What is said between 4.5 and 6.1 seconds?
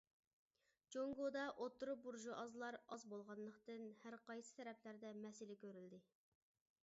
تەرەپلەردە مەسىلە كۆرۈلدى.